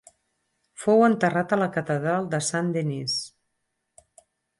[0.85, 3.19] Fou enterrat a la catedral de Saint-Denis.